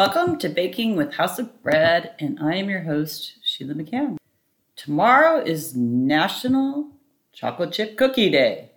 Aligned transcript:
Welcome 0.00 0.38
to 0.38 0.48
Baking 0.48 0.96
with 0.96 1.12
House 1.12 1.38
of 1.38 1.62
Bread, 1.62 2.14
and 2.18 2.38
I 2.40 2.54
am 2.54 2.70
your 2.70 2.84
host, 2.84 3.34
Sheila 3.42 3.74
McCann. 3.74 4.16
Tomorrow 4.74 5.42
is 5.42 5.76
National 5.76 6.92
Chocolate 7.34 7.72
Chip 7.72 7.98
Cookie 7.98 8.30
Day. 8.30 8.70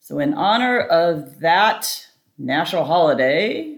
So, 0.00 0.18
in 0.20 0.32
honor 0.32 0.80
of 0.80 1.40
that 1.40 2.08
national 2.38 2.86
holiday, 2.86 3.76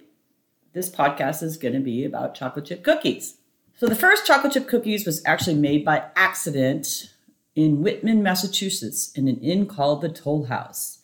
this 0.74 0.88
podcast 0.88 1.42
is 1.42 1.56
going 1.56 1.74
to 1.74 1.80
be 1.80 2.04
about 2.04 2.36
chocolate 2.36 2.66
chip 2.66 2.84
cookies. 2.84 3.38
So, 3.76 3.88
the 3.88 3.96
first 3.96 4.24
chocolate 4.24 4.52
chip 4.52 4.68
cookies 4.68 5.04
was 5.04 5.24
actually 5.26 5.56
made 5.56 5.84
by 5.84 6.04
accident 6.14 7.12
in 7.56 7.82
Whitman, 7.82 8.22
Massachusetts, 8.22 9.10
in 9.16 9.26
an 9.26 9.40
inn 9.40 9.66
called 9.66 10.02
the 10.02 10.08
Toll 10.08 10.44
House. 10.44 11.00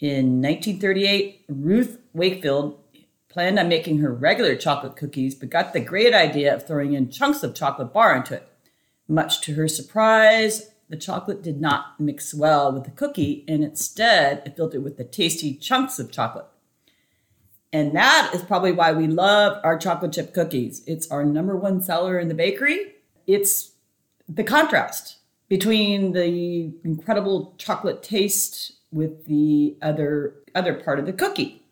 In 0.00 0.42
1938, 0.42 1.44
Ruth 1.48 2.00
Wakefield 2.12 2.80
planned 3.34 3.58
on 3.58 3.68
making 3.68 3.98
her 3.98 4.14
regular 4.14 4.54
chocolate 4.54 4.96
cookies, 4.96 5.34
but 5.34 5.50
got 5.50 5.72
the 5.72 5.80
great 5.80 6.14
idea 6.14 6.54
of 6.54 6.64
throwing 6.64 6.92
in 6.92 7.10
chunks 7.10 7.42
of 7.42 7.52
chocolate 7.52 7.92
bar 7.92 8.14
into 8.16 8.34
it. 8.34 8.48
Much 9.08 9.40
to 9.40 9.54
her 9.54 9.66
surprise, 9.66 10.70
the 10.88 10.96
chocolate 10.96 11.42
did 11.42 11.60
not 11.60 11.98
mix 11.98 12.32
well 12.32 12.72
with 12.72 12.84
the 12.84 12.92
cookie, 12.92 13.44
and 13.48 13.64
instead 13.64 14.40
it 14.46 14.54
filled 14.54 14.72
it 14.72 14.84
with 14.84 14.96
the 14.96 15.04
tasty 15.04 15.52
chunks 15.52 15.98
of 15.98 16.12
chocolate. 16.12 16.46
And 17.72 17.96
that 17.96 18.30
is 18.32 18.42
probably 18.42 18.70
why 18.70 18.92
we 18.92 19.08
love 19.08 19.60
our 19.64 19.76
chocolate 19.76 20.12
chip 20.12 20.32
cookies. 20.32 20.84
It's 20.86 21.10
our 21.10 21.24
number 21.24 21.56
one 21.56 21.82
seller 21.82 22.20
in 22.20 22.28
the 22.28 22.34
bakery. 22.34 22.94
It's 23.26 23.72
the 24.28 24.44
contrast 24.44 25.16
between 25.48 26.12
the 26.12 26.72
incredible 26.84 27.56
chocolate 27.58 28.00
taste 28.00 28.74
with 28.92 29.26
the 29.26 29.76
other 29.82 30.36
other 30.54 30.74
part 30.74 31.00
of 31.00 31.06
the 31.06 31.12
cookie. 31.12 31.63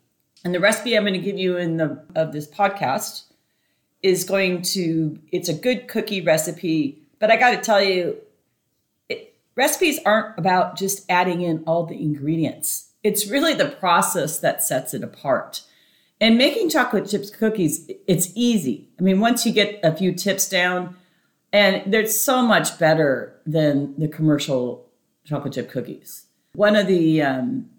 And 0.43 0.53
the 0.53 0.59
recipe 0.59 0.95
I'm 0.95 1.03
going 1.03 1.13
to 1.13 1.19
give 1.19 1.37
you 1.37 1.57
in 1.57 1.77
the 1.77 2.03
of 2.15 2.33
this 2.33 2.47
podcast 2.47 3.23
is 4.01 4.25
going 4.25 4.61
to 4.61 5.17
it's 5.31 5.49
a 5.49 5.53
good 5.53 5.87
cookie 5.87 6.21
recipe, 6.21 7.01
but 7.19 7.31
I 7.31 7.37
got 7.37 7.51
to 7.51 7.57
tell 7.57 7.81
you 7.81 8.17
it, 9.07 9.35
recipes 9.55 9.99
aren't 10.05 10.37
about 10.37 10.77
just 10.77 11.09
adding 11.09 11.41
in 11.41 11.63
all 11.65 11.85
the 11.85 11.99
ingredients. 12.01 12.89
It's 13.03 13.27
really 13.27 13.53
the 13.53 13.69
process 13.69 14.39
that 14.39 14.63
sets 14.63 14.93
it 14.93 15.03
apart. 15.03 15.61
And 16.19 16.37
making 16.37 16.69
chocolate 16.69 17.09
chips 17.09 17.29
cookies, 17.29 17.89
it's 18.07 18.31
easy. 18.35 18.87
I 18.99 19.03
mean, 19.03 19.19
once 19.19 19.45
you 19.45 19.51
get 19.51 19.79
a 19.83 19.93
few 19.93 20.13
tips 20.13 20.47
down, 20.47 20.95
and 21.51 21.93
they're 21.93 22.07
so 22.07 22.41
much 22.41 22.79
better 22.79 23.39
than 23.45 23.93
the 23.99 24.07
commercial 24.07 24.89
chocolate 25.25 25.53
chip 25.53 25.69
cookies. 25.69 26.25
One 26.53 26.75
of 26.75 26.87
the 26.87 27.21
um, 27.21 27.69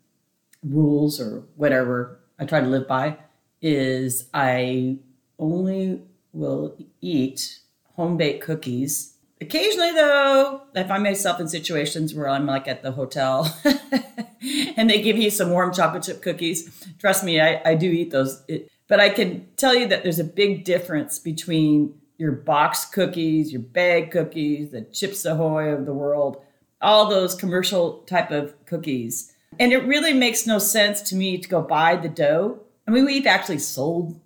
rules 0.62 1.20
or 1.20 1.44
whatever 1.56 2.20
I 2.38 2.44
try 2.44 2.60
to 2.60 2.66
live 2.66 2.88
by 2.88 3.18
is 3.62 4.28
I 4.34 4.98
only 5.38 6.02
will 6.32 6.76
eat 7.00 7.60
home 7.94 8.16
baked 8.16 8.44
cookies. 8.44 9.14
Occasionally, 9.40 9.92
though, 9.92 10.62
I 10.74 10.84
find 10.84 11.02
myself 11.02 11.40
in 11.40 11.48
situations 11.48 12.14
where 12.14 12.28
I'm 12.28 12.46
like 12.46 12.68
at 12.68 12.82
the 12.82 12.92
hotel 12.92 13.54
and 14.76 14.88
they 14.88 15.02
give 15.02 15.16
you 15.16 15.30
some 15.30 15.50
warm 15.50 15.72
chocolate 15.72 16.02
chip 16.02 16.22
cookies. 16.22 16.86
Trust 16.98 17.24
me, 17.24 17.40
I, 17.40 17.60
I 17.64 17.74
do 17.74 17.90
eat 17.90 18.10
those. 18.10 18.42
It, 18.48 18.70
but 18.88 19.00
I 19.00 19.08
can 19.08 19.46
tell 19.56 19.74
you 19.74 19.86
that 19.88 20.02
there's 20.02 20.18
a 20.18 20.24
big 20.24 20.64
difference 20.64 21.18
between 21.18 21.94
your 22.18 22.32
box 22.32 22.84
cookies, 22.84 23.52
your 23.52 23.62
bag 23.62 24.10
cookies, 24.10 24.70
the 24.70 24.82
Chips 24.82 25.24
Ahoy 25.24 25.68
of 25.68 25.84
the 25.86 25.94
world, 25.94 26.42
all 26.80 27.08
those 27.08 27.34
commercial 27.34 28.00
type 28.02 28.30
of 28.30 28.54
cookies 28.66 29.33
and 29.58 29.72
it 29.72 29.84
really 29.84 30.12
makes 30.12 30.46
no 30.46 30.58
sense 30.58 31.00
to 31.02 31.16
me 31.16 31.38
to 31.38 31.48
go 31.48 31.62
buy 31.62 31.96
the 31.96 32.08
dough. 32.08 32.60
I 32.86 32.90
mean, 32.90 33.04
we've 33.04 33.26
actually 33.26 33.58
sold 33.58 34.20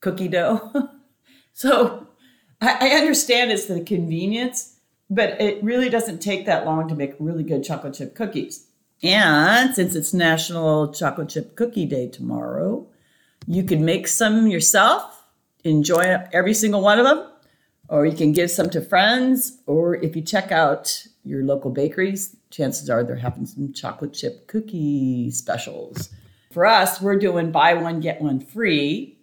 cookie 0.00 0.28
dough. 0.28 0.90
so 1.52 2.06
I, 2.60 2.76
I 2.80 2.96
understand 2.96 3.50
it's 3.50 3.66
the 3.66 3.80
convenience, 3.80 4.76
but 5.08 5.40
it 5.40 5.62
really 5.62 5.88
doesn't 5.88 6.20
take 6.20 6.46
that 6.46 6.64
long 6.64 6.88
to 6.88 6.94
make 6.94 7.14
really 7.18 7.44
good 7.44 7.64
chocolate 7.64 7.94
chip 7.94 8.14
cookies. 8.14 8.66
And 9.02 9.74
since 9.74 9.96
it's 9.96 10.14
National 10.14 10.92
Chocolate 10.92 11.28
Chip 11.28 11.56
Cookie 11.56 11.86
Day 11.86 12.08
tomorrow, 12.08 12.86
you 13.46 13.64
can 13.64 13.84
make 13.84 14.06
some 14.06 14.46
yourself, 14.46 15.24
enjoy 15.64 16.18
every 16.32 16.54
single 16.54 16.80
one 16.80 17.00
of 17.00 17.04
them, 17.04 17.28
or 17.88 18.06
you 18.06 18.16
can 18.16 18.32
give 18.32 18.50
some 18.50 18.70
to 18.70 18.80
friends, 18.80 19.58
or 19.66 19.96
if 19.96 20.14
you 20.14 20.22
check 20.22 20.52
out 20.52 21.06
your 21.24 21.42
local 21.42 21.70
bakeries, 21.70 22.36
chances 22.52 22.88
are 22.88 23.02
they're 23.02 23.16
having 23.16 23.46
some 23.46 23.72
chocolate 23.72 24.12
chip 24.12 24.46
cookie 24.46 25.30
specials. 25.30 26.10
For 26.52 26.66
us, 26.66 27.00
we're 27.00 27.18
doing 27.18 27.50
buy 27.50 27.74
one, 27.74 28.00
get 28.00 28.20
one 28.20 28.38
free 28.38 29.18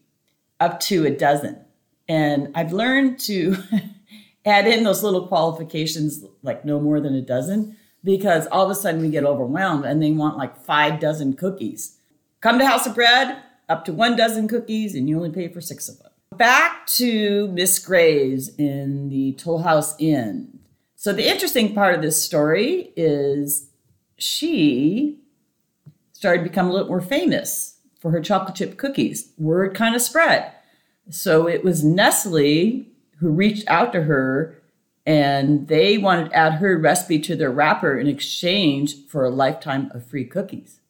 up 0.59 0.79
to 0.81 1.05
a 1.05 1.11
dozen. 1.11 1.63
And 2.07 2.51
I've 2.55 2.73
learned 2.73 3.19
to 3.21 3.55
add 4.45 4.67
in 4.67 4.83
those 4.83 5.03
little 5.03 5.27
qualifications, 5.27 6.25
like 6.41 6.65
no 6.65 6.79
more 6.79 6.99
than 6.99 7.13
a 7.13 7.21
dozen, 7.21 7.77
because 8.03 8.47
all 8.47 8.65
of 8.65 8.71
a 8.71 8.75
sudden 8.75 9.01
we 9.01 9.09
get 9.09 9.23
overwhelmed 9.23 9.85
and 9.85 10.01
they 10.01 10.11
want 10.11 10.37
like 10.37 10.65
five 10.65 10.99
dozen 10.99 11.33
cookies. 11.33 11.97
Come 12.41 12.57
to 12.57 12.65
House 12.65 12.87
of 12.87 12.95
Bread, 12.95 13.37
up 13.67 13.85
to 13.85 13.93
one 13.93 14.15
dozen 14.15 14.47
cookies, 14.47 14.95
and 14.95 15.07
you 15.07 15.17
only 15.17 15.29
pay 15.29 15.47
for 15.47 15.61
six 15.61 15.87
of 15.87 15.99
them. 15.99 16.11
Back 16.35 16.87
to 16.87 17.47
Miss 17.49 17.77
Graves 17.79 18.49
in 18.57 19.09
the 19.09 19.33
Toll 19.33 19.59
House 19.59 19.95
Inn. 19.99 20.58
So 21.01 21.13
the 21.13 21.31
interesting 21.31 21.73
part 21.73 21.95
of 21.95 22.01
this 22.01 22.21
story 22.21 22.91
is 22.97 23.69
she 24.17 25.17
started 26.11 26.39
to 26.43 26.49
become 26.49 26.67
a 26.67 26.73
little 26.73 26.89
more 26.89 26.99
famous 26.99 27.77
for 28.01 28.11
her 28.11 28.19
chocolate 28.19 28.55
chip 28.55 28.75
cookies. 28.75 29.31
Word 29.37 29.73
kind 29.73 29.95
of 29.95 30.01
spread. 30.01 30.51
So 31.09 31.47
it 31.47 31.63
was 31.63 31.85
Nestle 31.85 32.85
who 33.19 33.29
reached 33.29 33.65
out 33.69 33.93
to 33.93 34.03
her 34.03 34.61
and 35.05 35.69
they 35.69 35.97
wanted 35.97 36.31
to 36.31 36.35
add 36.35 36.55
her 36.55 36.77
recipe 36.77 37.17
to 37.19 37.35
their 37.37 37.49
wrapper 37.49 37.97
in 37.97 38.07
exchange 38.07 39.07
for 39.07 39.23
a 39.23 39.29
lifetime 39.29 39.89
of 39.93 40.05
free 40.05 40.25
cookies. 40.25 40.81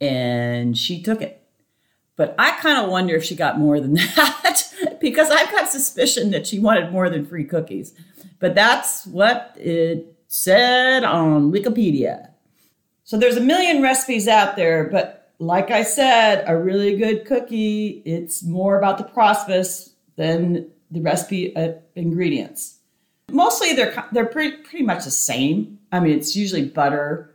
And 0.00 0.76
she 0.76 1.00
took 1.00 1.22
it. 1.22 1.40
But 2.16 2.34
I 2.36 2.58
kind 2.58 2.84
of 2.84 2.90
wonder 2.90 3.14
if 3.14 3.22
she 3.22 3.36
got 3.36 3.60
more 3.60 3.78
than 3.78 3.94
that 4.16 4.89
because 5.00 5.30
I've 5.30 5.50
got 5.50 5.68
suspicion 5.68 6.30
that 6.30 6.46
she 6.46 6.58
wanted 6.58 6.92
more 6.92 7.08
than 7.10 7.26
free 7.26 7.44
cookies. 7.44 7.94
But 8.38 8.54
that's 8.54 9.06
what 9.06 9.54
it 9.56 10.16
said 10.28 11.04
on 11.04 11.52
Wikipedia. 11.52 12.30
So 13.04 13.18
there's 13.18 13.36
a 13.36 13.40
million 13.40 13.82
recipes 13.82 14.28
out 14.28 14.56
there, 14.56 14.84
but 14.84 15.32
like 15.40 15.70
I 15.70 15.82
said, 15.82 16.44
a 16.46 16.56
really 16.56 16.96
good 16.96 17.24
cookie, 17.24 18.02
it's 18.04 18.42
more 18.42 18.78
about 18.78 18.98
the 18.98 19.04
process 19.04 19.90
than 20.16 20.70
the 20.90 21.00
recipe 21.00 21.56
uh, 21.56 21.72
ingredients. 21.96 22.78
Mostly 23.32 23.72
they're 23.74 24.04
they're 24.12 24.26
pretty 24.26 24.56
pretty 24.58 24.84
much 24.84 25.04
the 25.04 25.10
same. 25.10 25.78
I 25.92 26.00
mean, 26.00 26.16
it's 26.16 26.36
usually 26.36 26.64
butter, 26.66 27.34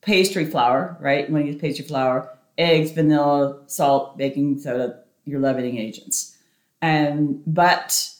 pastry 0.00 0.44
flour, 0.44 0.96
right? 1.00 1.30
When 1.30 1.46
you 1.46 1.52
use 1.52 1.60
pastry 1.60 1.84
flour, 1.84 2.36
eggs, 2.58 2.90
vanilla, 2.90 3.62
salt, 3.66 4.16
baking 4.18 4.58
soda, 4.58 5.00
your 5.24 5.40
leavening 5.40 5.78
agents. 5.78 6.35
And 6.82 7.42
but 7.46 8.10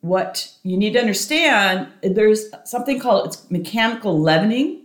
what 0.00 0.52
you 0.62 0.76
need 0.76 0.92
to 0.92 1.00
understand 1.00 1.88
there's 2.02 2.46
something 2.64 3.00
called 3.00 3.28
it's 3.28 3.50
mechanical 3.50 4.20
leavening. 4.20 4.82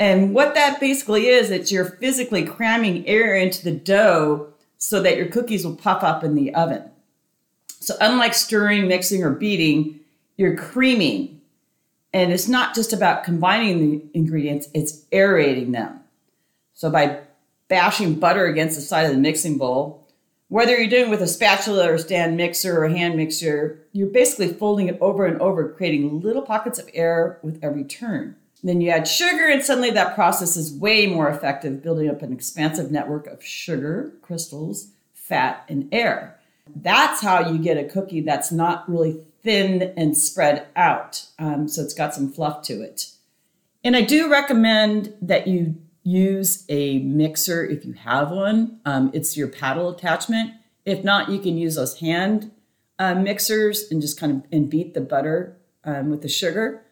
And 0.00 0.32
what 0.32 0.54
that 0.54 0.78
basically 0.78 1.26
is 1.26 1.50
it's 1.50 1.72
you're 1.72 1.84
physically 1.84 2.44
cramming 2.44 3.06
air 3.06 3.34
into 3.34 3.64
the 3.64 3.72
dough 3.72 4.52
so 4.78 5.02
that 5.02 5.16
your 5.16 5.26
cookies 5.26 5.64
will 5.64 5.74
puff 5.74 6.04
up 6.04 6.22
in 6.22 6.36
the 6.36 6.54
oven. 6.54 6.84
So 7.80 7.94
unlike 8.00 8.34
stirring 8.34 8.86
mixing 8.86 9.24
or 9.24 9.30
beating 9.30 9.98
you're 10.38 10.56
creaming. 10.56 11.40
And 12.14 12.32
it's 12.32 12.48
not 12.48 12.74
just 12.74 12.94
about 12.94 13.24
combining 13.24 13.78
the 13.80 14.04
ingredients 14.14 14.68
it's 14.72 15.04
aerating 15.12 15.72
them. 15.72 16.00
So 16.72 16.90
by 16.90 17.20
bashing 17.68 18.14
butter 18.14 18.46
against 18.46 18.76
the 18.76 18.82
side 18.82 19.04
of 19.04 19.12
the 19.12 19.18
mixing 19.18 19.58
bowl 19.58 20.07
whether 20.48 20.76
you're 20.76 20.88
doing 20.88 21.08
it 21.08 21.10
with 21.10 21.22
a 21.22 21.28
spatula 21.28 21.92
or 21.92 21.98
stand 21.98 22.36
mixer 22.36 22.82
or 22.82 22.88
hand 22.88 23.16
mixer, 23.16 23.78
you're 23.92 24.08
basically 24.08 24.52
folding 24.52 24.88
it 24.88 24.98
over 25.00 25.26
and 25.26 25.40
over, 25.40 25.68
creating 25.68 26.20
little 26.20 26.42
pockets 26.42 26.78
of 26.78 26.88
air 26.94 27.38
with 27.42 27.62
every 27.62 27.84
turn. 27.84 28.36
Then 28.62 28.80
you 28.80 28.90
add 28.90 29.06
sugar, 29.06 29.46
and 29.46 29.62
suddenly 29.62 29.90
that 29.92 30.14
process 30.14 30.56
is 30.56 30.72
way 30.72 31.06
more 31.06 31.28
effective, 31.28 31.82
building 31.82 32.08
up 32.08 32.22
an 32.22 32.32
expansive 32.32 32.90
network 32.90 33.26
of 33.26 33.44
sugar, 33.44 34.12
crystals, 34.20 34.88
fat, 35.12 35.64
and 35.68 35.88
air. 35.92 36.38
That's 36.74 37.20
how 37.20 37.50
you 37.50 37.58
get 37.58 37.78
a 37.78 37.84
cookie 37.84 38.20
that's 38.20 38.50
not 38.50 38.88
really 38.90 39.20
thin 39.42 39.94
and 39.96 40.16
spread 40.16 40.66
out. 40.74 41.26
Um, 41.38 41.68
so 41.68 41.82
it's 41.82 41.94
got 41.94 42.14
some 42.14 42.32
fluff 42.32 42.62
to 42.62 42.82
it. 42.82 43.12
And 43.84 43.94
I 43.94 44.02
do 44.02 44.30
recommend 44.30 45.14
that 45.22 45.46
you 45.46 45.76
use 46.02 46.64
a 46.68 46.98
mixer 47.00 47.64
if 47.64 47.84
you 47.84 47.92
have 47.94 48.30
one. 48.30 48.80
Um, 48.84 49.10
it's 49.12 49.36
your 49.36 49.48
paddle 49.48 49.90
attachment. 49.90 50.54
If 50.84 51.04
not, 51.04 51.28
you 51.30 51.38
can 51.38 51.58
use 51.58 51.74
those 51.74 51.98
hand 51.98 52.50
uh, 52.98 53.14
mixers 53.14 53.90
and 53.90 54.00
just 54.00 54.18
kind 54.18 54.32
of 54.32 54.42
and 54.50 54.70
beat 54.70 54.94
the 54.94 55.00
butter 55.00 55.58
um, 55.84 56.10
with 56.10 56.22
the 56.22 56.28
sugar. 56.28 56.84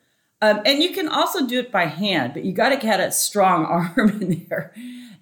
Um, 0.42 0.60
and 0.66 0.82
you 0.82 0.92
can 0.92 1.08
also 1.08 1.46
do 1.46 1.58
it 1.60 1.72
by 1.72 1.86
hand, 1.86 2.34
but 2.34 2.44
you 2.44 2.52
got 2.52 2.68
to 2.68 2.76
get 2.76 3.00
a 3.00 3.10
strong 3.10 3.64
arm 3.96 4.22
in 4.22 4.46
there. 4.48 4.72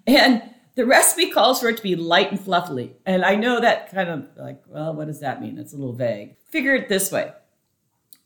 And 0.05 0.43
The 0.75 0.85
recipe 0.85 1.31
calls 1.31 1.61
for 1.61 1.69
it 1.69 1.77
to 1.77 1.83
be 1.83 1.95
light 1.95 2.31
and 2.31 2.39
fluffy. 2.39 2.95
And 3.05 3.23
I 3.23 3.35
know 3.35 3.61
that 3.61 3.91
kind 3.91 4.09
of 4.09 4.27
like, 4.35 4.61
well, 4.67 4.93
what 4.93 5.07
does 5.07 5.21
that 5.21 5.41
mean? 5.41 5.57
It's 5.57 5.71
a 5.71 5.77
little 5.77 5.93
vague. 5.93 6.35
Figure 6.49 6.75
it 6.75 6.89
this 6.89 7.11
way 7.11 7.31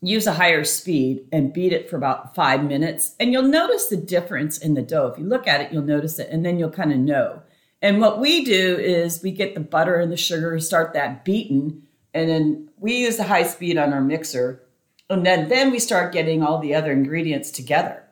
use 0.02 0.26
a 0.26 0.34
higher 0.34 0.64
speed 0.64 1.26
and 1.30 1.52
beat 1.52 1.72
it 1.72 1.90
for 1.90 1.96
about 1.96 2.34
five 2.34 2.64
minutes. 2.64 3.14
And 3.20 3.32
you'll 3.32 3.42
notice 3.42 3.86
the 3.86 3.96
difference 3.96 4.58
in 4.58 4.74
the 4.74 4.82
dough. 4.82 5.08
If 5.08 5.18
you 5.18 5.26
look 5.26 5.46
at 5.46 5.60
it, 5.60 5.72
you'll 5.72 5.82
notice 5.82 6.18
it, 6.18 6.28
and 6.30 6.44
then 6.44 6.58
you'll 6.58 6.70
kind 6.70 6.92
of 6.92 6.98
know. 6.98 7.42
And 7.82 8.00
what 8.00 8.20
we 8.20 8.44
do 8.44 8.76
is 8.78 9.22
we 9.22 9.30
get 9.30 9.54
the 9.54 9.60
butter 9.60 9.96
and 9.96 10.12
the 10.12 10.16
sugar, 10.16 10.58
start 10.60 10.94
that 10.94 11.24
beaten, 11.24 11.82
and 12.12 12.28
then 12.28 12.68
we 12.78 12.96
use 12.96 13.16
the 13.16 13.24
high 13.24 13.44
speed 13.44 13.78
on 13.78 13.92
our 13.92 14.00
mixer. 14.00 14.62
And 15.08 15.26
then, 15.26 15.48
then 15.48 15.70
we 15.70 15.78
start 15.78 16.12
getting 16.12 16.42
all 16.42 16.58
the 16.58 16.74
other 16.74 16.92
ingredients 16.92 17.50
together. 17.50 18.04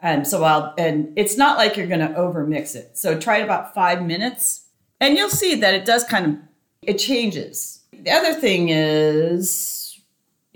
And 0.00 0.26
so 0.26 0.44
I'll, 0.44 0.74
and 0.76 1.12
it's 1.16 1.36
not 1.36 1.56
like 1.56 1.76
you're 1.76 1.86
going 1.86 2.00
to 2.00 2.14
over 2.14 2.46
mix 2.46 2.74
it. 2.74 2.98
So 2.98 3.18
try 3.18 3.38
it 3.38 3.44
about 3.44 3.74
five 3.74 4.04
minutes 4.04 4.66
and 5.00 5.16
you'll 5.16 5.30
see 5.30 5.54
that 5.56 5.74
it 5.74 5.84
does 5.84 6.04
kind 6.04 6.26
of, 6.26 6.36
it 6.82 6.98
changes. 6.98 7.84
The 7.92 8.10
other 8.10 8.34
thing 8.34 8.68
is 8.68 9.75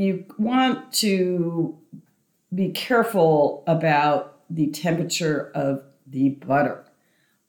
you 0.01 0.25
want 0.39 0.95
to 0.95 1.77
be 2.55 2.71
careful 2.71 3.63
about 3.67 4.41
the 4.49 4.69
temperature 4.69 5.53
of 5.55 5.83
the 6.07 6.31
butter. 6.31 6.87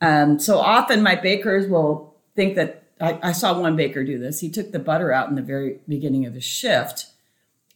Um, 0.01 0.37
so 0.37 0.57
often 0.57 1.01
my 1.01 1.15
bakers 1.15 1.67
will 1.67 2.17
think 2.35 2.55
that 2.55 2.83
I, 2.99 3.19
I, 3.23 3.31
saw 3.31 3.57
one 3.57 3.77
baker 3.77 4.03
do 4.03 4.19
this. 4.19 4.41
He 4.41 4.49
took 4.49 4.71
the 4.71 4.79
butter 4.79 5.13
out 5.13 5.29
in 5.29 5.35
the 5.35 5.41
very 5.41 5.79
beginning 5.87 6.25
of 6.25 6.33
his 6.33 6.43
shift, 6.43 7.07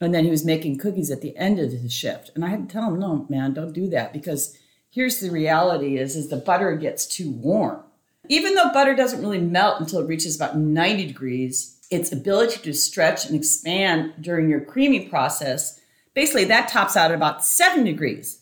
and 0.02 0.14
then 0.14 0.26
he 0.26 0.30
was 0.30 0.44
making 0.44 0.78
cookies 0.78 1.10
at 1.10 1.22
the 1.22 1.38
end 1.38 1.58
of 1.58 1.72
his 1.72 1.94
shift. 1.94 2.32
And 2.36 2.44
I 2.44 2.50
had 2.50 2.68
to 2.68 2.74
tell 2.74 2.90
him, 2.90 3.00
no, 3.00 3.26
man, 3.30 3.54
don't 3.54 3.72
do 3.72 3.88
that 3.90 4.12
because 4.12 4.58
here's 4.90 5.22
the 5.22 5.32
reality: 5.32 5.98
is 5.98 6.18
is 6.18 6.28
the 6.28 6.36
butter 6.36 6.76
gets 6.76 7.06
too 7.06 7.32
warm. 7.32 7.82
Even 8.28 8.56
though 8.56 8.74
butter 8.74 8.94
doesn't 8.94 9.22
really 9.22 9.40
melt 9.40 9.80
until 9.80 10.02
it 10.02 10.08
reaches 10.08 10.36
about 10.36 10.58
90 10.58 11.06
degrees, 11.06 11.75
its 11.90 12.12
ability 12.12 12.60
to 12.60 12.74
stretch 12.74 13.26
and 13.26 13.36
expand 13.36 14.14
during 14.20 14.50
your 14.50 14.62
creaming 14.62 15.10
process, 15.10 15.80
basically 16.14 16.46
that 16.46 16.68
tops 16.68 16.96
out 16.98 17.12
at 17.12 17.16
about 17.16 17.46
seven 17.46 17.84
degrees. 17.84 18.40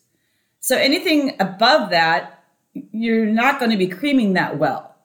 So 0.59 0.77
anything 0.77 1.35
above 1.39 1.89
that, 1.89 2.43
you're 2.73 3.25
not 3.25 3.59
going 3.59 3.71
to 3.71 3.77
be 3.77 3.87
creaming 3.87 4.33
that 4.33 4.57
well. 4.57 4.95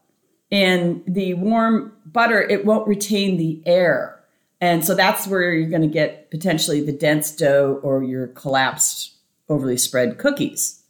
And 0.51 1.03
the 1.07 1.35
warm 1.35 1.93
butter, 2.07 2.41
it 2.41 2.65
won't 2.65 2.89
retain 2.89 3.37
the 3.37 3.61
air. 3.67 4.21
And 4.61 4.85
so 4.85 4.95
that's 4.95 5.27
where 5.27 5.53
you're 5.53 5.69
going 5.69 5.83
to 5.83 5.89
get 5.89 6.31
potentially 6.31 6.81
the 6.81 6.93
dense 6.93 7.31
dough 7.31 7.81
or 7.83 8.03
your 8.03 8.29
collapsed, 8.29 9.15
overly 9.49 9.77
spread 9.77 10.19
cookies. 10.19 10.83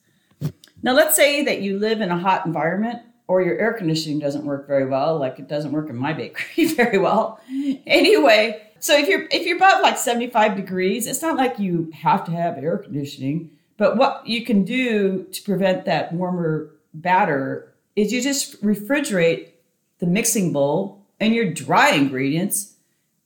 Now, 0.83 0.93
let's 0.93 1.17
say 1.17 1.43
that 1.45 1.61
you 1.61 1.79
live 1.79 2.00
in 2.00 2.11
a 2.11 2.19
hot 2.19 2.47
environment 2.47 3.03
or 3.29 3.43
your 3.43 3.59
air 3.59 3.75
conditioning 3.75 4.19
doesn't 4.19 4.45
work 4.45 4.67
very 4.67 4.87
well, 4.87 5.19
like 5.19 5.39
it 5.39 5.49
doesn't 5.49 5.73
work 5.73 5.91
in 5.91 5.97
my 5.97 6.13
bakery 6.13 6.65
very 6.75 6.99
well. 6.99 7.41
Anyway, 7.87 8.63
so 8.81 8.97
if 8.97 9.07
you're 9.07 9.29
if 9.31 9.47
you're 9.47 9.57
above 9.57 9.83
like 9.83 9.99
75 9.99 10.57
degrees, 10.57 11.07
it's 11.07 11.23
not 11.23 11.37
like 11.37 11.59
you 11.59 11.91
have 11.95 12.25
to 12.25 12.33
have 12.33 12.59
air 12.59 12.79
conditioning, 12.79 13.51
but 13.77 13.97
what 13.97 14.27
you 14.27 14.45
can 14.45 14.65
do 14.65 15.25
to 15.25 15.43
prevent 15.43 15.85
that 15.85 16.13
warmer 16.13 16.71
batter 16.95 17.73
is 17.95 18.13
you 18.13 18.23
just 18.23 18.63
refrigerate 18.63 19.51
the 19.99 20.07
mixing 20.07 20.53
bowl 20.53 21.05
and 21.21 21.35
your 21.35 21.53
dry 21.53 21.91
ingredients 21.91 22.75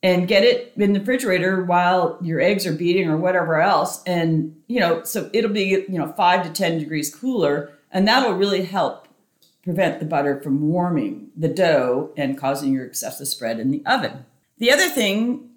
and 0.02 0.26
get 0.26 0.42
it 0.42 0.72
in 0.76 0.94
the 0.94 1.00
refrigerator 1.00 1.62
while 1.64 2.18
your 2.20 2.40
eggs 2.40 2.66
are 2.66 2.72
beating 2.72 3.08
or 3.08 3.16
whatever 3.16 3.60
else 3.60 4.02
and 4.04 4.56
you 4.66 4.80
know 4.80 5.02
so 5.04 5.30
it'll 5.32 5.52
be 5.52 5.84
you 5.88 5.98
know 5.98 6.12
5 6.12 6.46
to 6.46 6.50
10 6.50 6.78
degrees 6.78 7.14
cooler 7.14 7.70
and 7.92 8.08
that'll 8.08 8.32
really 8.32 8.64
help 8.64 9.06
prevent 9.62 10.00
the 10.00 10.06
butter 10.06 10.40
from 10.40 10.68
warming 10.68 11.30
the 11.36 11.48
dough 11.48 12.10
and 12.16 12.38
causing 12.38 12.72
your 12.72 12.84
excessive 12.84 13.28
spread 13.28 13.60
in 13.60 13.70
the 13.70 13.82
oven. 13.86 14.24
The 14.58 14.72
other 14.72 14.88
thing 14.88 15.50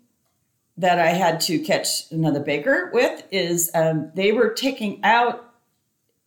that 0.78 1.00
I 1.00 1.08
had 1.08 1.40
to 1.42 1.60
catch 1.60 2.12
another 2.12 2.40
baker 2.40 2.92
with 2.94 3.24
is 3.32 3.72
um, 3.74 4.12
they 4.14 4.32
were 4.32 4.50
taking 4.50 5.00
out 5.04 5.54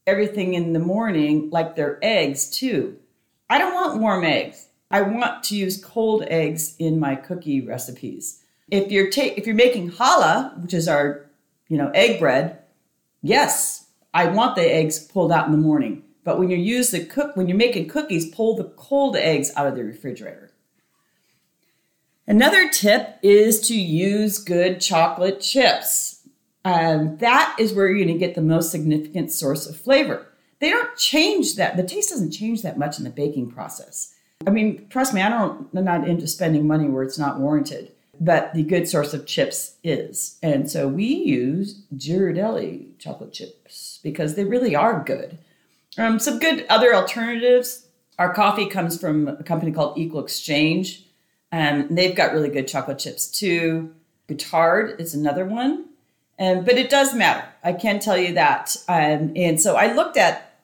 everything 0.06 0.54
in 0.54 0.72
the 0.72 0.78
morning, 0.78 1.50
like 1.50 1.76
their 1.76 1.98
eggs 2.02 2.50
too. 2.50 2.98
I 3.50 3.58
don't 3.58 3.74
want 3.74 4.00
warm 4.00 4.24
eggs. 4.24 4.68
I 4.90 5.02
want 5.02 5.44
to 5.44 5.56
use 5.56 5.82
cold 5.82 6.24
eggs 6.28 6.74
in 6.78 6.98
my 6.98 7.14
cookie 7.14 7.60
recipes. 7.60 8.42
If 8.70 8.90
you're 8.90 9.10
ta- 9.10 9.34
if 9.36 9.46
you're 9.46 9.54
making 9.54 9.92
challah, 9.92 10.60
which 10.62 10.74
is 10.74 10.88
our 10.88 11.26
you 11.68 11.76
know 11.76 11.90
egg 11.94 12.18
bread, 12.18 12.58
yes, 13.22 13.86
I 14.14 14.26
want 14.26 14.56
the 14.56 14.62
eggs 14.62 14.98
pulled 14.98 15.30
out 15.30 15.46
in 15.46 15.52
the 15.52 15.58
morning. 15.58 16.02
But 16.28 16.38
when 16.38 16.50
you 16.50 16.58
use 16.58 16.90
the 16.90 17.06
cook, 17.06 17.38
when 17.38 17.48
you're 17.48 17.56
making 17.56 17.88
cookies, 17.88 18.28
pull 18.28 18.54
the 18.54 18.64
cold 18.76 19.16
eggs 19.16 19.50
out 19.56 19.66
of 19.66 19.76
the 19.76 19.82
refrigerator. 19.82 20.52
Another 22.26 22.68
tip 22.68 23.18
is 23.22 23.62
to 23.68 23.74
use 23.74 24.36
good 24.36 24.78
chocolate 24.78 25.40
chips. 25.40 26.28
Um, 26.66 27.16
that 27.16 27.56
is 27.58 27.72
where 27.72 27.88
you're 27.88 28.04
going 28.04 28.08
to 28.08 28.26
get 28.26 28.34
the 28.34 28.42
most 28.42 28.70
significant 28.70 29.32
source 29.32 29.66
of 29.66 29.74
flavor. 29.78 30.26
They 30.58 30.68
don't 30.68 30.94
change 30.98 31.56
that. 31.56 31.78
The 31.78 31.82
taste 31.82 32.10
doesn't 32.10 32.32
change 32.32 32.60
that 32.60 32.76
much 32.76 32.98
in 32.98 33.04
the 33.04 33.10
baking 33.10 33.50
process. 33.50 34.14
I 34.46 34.50
mean, 34.50 34.86
trust 34.90 35.14
me, 35.14 35.22
I 35.22 35.30
don't. 35.30 35.70
I'm 35.74 35.82
not 35.82 36.06
into 36.06 36.26
spending 36.26 36.66
money 36.66 36.88
where 36.88 37.04
it's 37.04 37.18
not 37.18 37.40
warranted. 37.40 37.92
But 38.20 38.52
the 38.52 38.64
good 38.64 38.86
source 38.86 39.14
of 39.14 39.24
chips 39.24 39.76
is, 39.82 40.38
and 40.42 40.70
so 40.70 40.88
we 40.88 41.06
use 41.06 41.84
Ghirardelli 41.96 42.98
chocolate 42.98 43.32
chips 43.32 43.98
because 44.02 44.34
they 44.34 44.44
really 44.44 44.76
are 44.76 45.02
good. 45.02 45.38
Um, 45.98 46.18
some 46.18 46.38
good 46.38 46.64
other 46.68 46.94
alternatives. 46.94 47.86
Our 48.18 48.32
coffee 48.32 48.66
comes 48.66 49.00
from 49.00 49.28
a 49.28 49.42
company 49.42 49.72
called 49.72 49.98
Equal 49.98 50.22
Exchange. 50.24 51.04
and 51.50 51.96
they've 51.96 52.14
got 52.14 52.32
really 52.32 52.50
good 52.50 52.68
chocolate 52.68 52.98
chips 52.98 53.26
too. 53.26 53.94
Guittard 54.28 55.00
is 55.00 55.14
another 55.14 55.44
one. 55.46 55.86
Um, 56.38 56.64
but 56.64 56.76
it 56.76 56.90
does 56.90 57.14
matter. 57.14 57.44
I 57.64 57.72
can 57.72 57.98
tell 57.98 58.16
you 58.16 58.34
that. 58.34 58.76
Um, 58.86 59.32
and 59.34 59.60
so 59.60 59.74
I 59.76 59.92
looked 59.92 60.16
at 60.16 60.60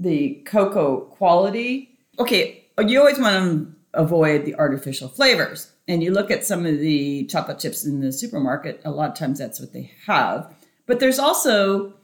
the 0.00 0.42
cocoa 0.44 1.00
quality. 1.00 1.96
Okay, 2.18 2.64
you 2.78 2.98
always 2.98 3.18
want 3.18 3.34
to 3.36 3.74
avoid 3.94 4.44
the 4.44 4.54
artificial 4.56 5.08
flavors. 5.08 5.70
And 5.86 6.02
you 6.02 6.10
look 6.10 6.30
at 6.30 6.44
some 6.44 6.66
of 6.66 6.78
the 6.78 7.24
chocolate 7.26 7.60
chips 7.60 7.86
in 7.86 8.00
the 8.00 8.12
supermarket, 8.12 8.82
a 8.84 8.90
lot 8.90 9.10
of 9.10 9.16
times 9.16 9.38
that's 9.38 9.60
what 9.60 9.72
they 9.72 9.92
have. 10.06 10.52
But 10.86 11.00
there's 11.00 11.18
also 11.18 11.94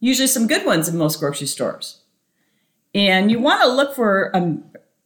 usually 0.00 0.26
some 0.26 0.46
good 0.46 0.66
ones 0.66 0.88
in 0.88 0.96
most 0.96 1.20
grocery 1.20 1.46
stores. 1.46 2.00
And 2.94 3.30
you 3.30 3.38
want 3.38 3.62
to 3.62 3.68
look 3.68 3.94
for 3.94 4.30
a, 4.34 4.58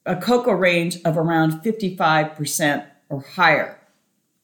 a 0.07 0.17
cocoa 0.17 0.53
range 0.53 0.99
of 1.05 1.19
around 1.19 1.63
55% 1.63 2.87
or 3.11 3.21
higher, 3.21 3.79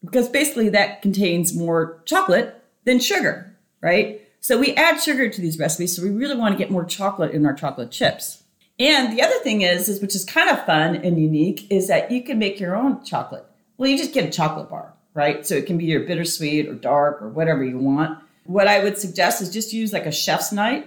because 0.04 0.28
basically 0.28 0.68
that 0.68 1.00
contains 1.00 1.54
more 1.54 2.02
chocolate 2.04 2.62
than 2.84 2.98
sugar, 2.98 3.56
right? 3.80 4.20
So 4.40 4.58
we 4.58 4.74
add 4.74 5.00
sugar 5.00 5.30
to 5.30 5.40
these 5.40 5.58
recipes, 5.58 5.96
so 5.96 6.02
we 6.02 6.10
really 6.10 6.36
want 6.36 6.52
to 6.52 6.58
get 6.58 6.70
more 6.70 6.84
chocolate 6.84 7.32
in 7.32 7.46
our 7.46 7.54
chocolate 7.54 7.90
chips. 7.90 8.42
And 8.78 9.16
the 9.16 9.22
other 9.22 9.38
thing 9.40 9.62
is, 9.62 9.88
is 9.88 10.00
which 10.00 10.14
is 10.14 10.24
kind 10.24 10.48
of 10.50 10.64
fun 10.64 10.96
and 10.96 11.20
unique, 11.20 11.70
is 11.70 11.88
that 11.88 12.10
you 12.10 12.22
can 12.22 12.38
make 12.38 12.58
your 12.58 12.74
own 12.74 13.04
chocolate. 13.04 13.44
Well, 13.76 13.88
you 13.88 13.98
just 13.98 14.14
get 14.14 14.26
a 14.26 14.30
chocolate 14.30 14.70
bar, 14.70 14.94
right? 15.14 15.46
So 15.46 15.54
it 15.54 15.66
can 15.66 15.78
be 15.78 15.84
your 15.84 16.00
bittersweet 16.00 16.66
or 16.66 16.74
dark 16.74 17.20
or 17.20 17.28
whatever 17.28 17.64
you 17.64 17.78
want 17.78 18.18
what 18.44 18.68
I 18.68 18.82
would 18.82 18.98
suggest 18.98 19.42
is 19.42 19.52
just 19.52 19.72
use 19.72 19.92
like 19.92 20.06
a 20.06 20.12
chef's 20.12 20.52
knife 20.52 20.84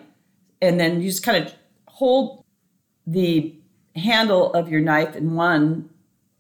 and 0.62 0.80
then 0.80 1.02
you 1.02 1.10
just 1.10 1.24
kind 1.24 1.46
of 1.46 1.54
hold 1.88 2.44
the 3.06 3.56
handle 3.96 4.54
of 4.54 4.70
your 4.70 4.82
knife 4.82 5.16
in 5.16 5.36
one 5.36 5.90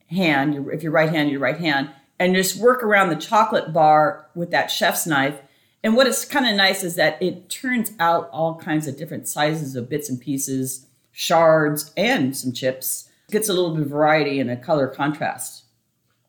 hand, 0.09 0.67
if 0.71 0.83
you're 0.83 0.91
right 0.91 1.09
hand, 1.09 1.29
your 1.29 1.39
right 1.39 1.57
hand, 1.57 1.89
and 2.19 2.35
just 2.35 2.57
work 2.57 2.83
around 2.83 3.09
the 3.09 3.15
chocolate 3.15 3.73
bar 3.73 4.27
with 4.35 4.51
that 4.51 4.71
chef's 4.71 5.05
knife. 5.05 5.39
And 5.83 5.95
what 5.95 6.07
is 6.07 6.25
kind 6.25 6.47
of 6.47 6.55
nice 6.55 6.83
is 6.83 6.95
that 6.95 7.21
it 7.21 7.49
turns 7.49 7.91
out 7.99 8.29
all 8.31 8.55
kinds 8.55 8.87
of 8.87 8.97
different 8.97 9.27
sizes 9.27 9.75
of 9.75 9.89
bits 9.89 10.09
and 10.09 10.19
pieces, 10.19 10.87
shards, 11.11 11.91
and 11.97 12.35
some 12.35 12.53
chips. 12.53 13.09
Gets 13.29 13.49
a 13.49 13.53
little 13.53 13.73
bit 13.73 13.83
of 13.83 13.89
variety 13.89 14.39
and 14.39 14.49
a 14.49 14.55
color 14.55 14.87
contrast. 14.87 15.62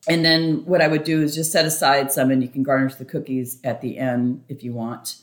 And 0.07 0.23
then 0.23 0.65
what 0.65 0.81
I 0.81 0.87
would 0.87 1.03
do 1.03 1.21
is 1.21 1.35
just 1.35 1.51
set 1.51 1.65
aside 1.65 2.11
some 2.11 2.31
and 2.31 2.41
you 2.41 2.49
can 2.49 2.63
garnish 2.63 2.95
the 2.95 3.05
cookies 3.05 3.59
at 3.63 3.81
the 3.81 3.97
end 3.97 4.43
if 4.49 4.63
you 4.63 4.73
want. 4.73 5.17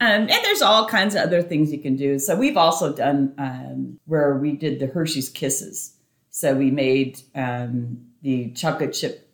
Um, 0.00 0.22
and 0.22 0.30
there's 0.30 0.62
all 0.62 0.86
kinds 0.86 1.14
of 1.14 1.22
other 1.22 1.42
things 1.42 1.72
you 1.72 1.78
can 1.78 1.96
do. 1.96 2.18
So 2.18 2.36
we've 2.36 2.56
also 2.56 2.92
done 2.92 3.34
um, 3.38 3.98
where 4.04 4.36
we 4.36 4.52
did 4.52 4.78
the 4.78 4.88
Hershey's 4.88 5.28
Kisses. 5.28 5.96
So 6.30 6.54
we 6.54 6.70
made 6.70 7.20
um, 7.34 8.06
the 8.20 8.50
chocolate 8.50 8.92
chip 8.92 9.32